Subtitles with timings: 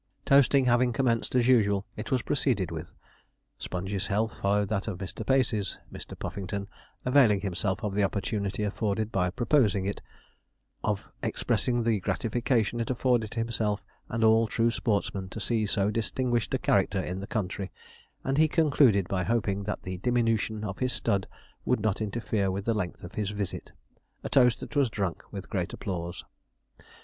[0.25, 2.91] Toasting having commenced, as usual, it was proceeded with.
[3.59, 5.23] Sponge's health followed that of Mr.
[5.23, 6.17] Pacey's, Mr.
[6.17, 6.67] Puffington
[7.05, 10.01] availing himself of the opportunity afforded by proposing it,
[10.83, 16.51] of expressing the gratification it afforded himself and all true sportsmen to see so distinguished
[16.55, 17.69] a character in the country;
[18.23, 21.27] and he concluded by hoping that the diminution of his stud
[21.63, 23.71] would not interfere with the length of his visit
[24.23, 26.23] a toast that was drunk with great applause.